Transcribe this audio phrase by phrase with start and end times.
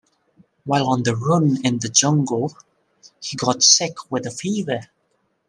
[0.63, 2.57] While on the run in the jungle,
[3.21, 4.87] he got sick with a fever.